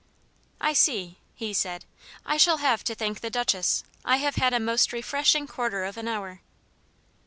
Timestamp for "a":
4.51-4.59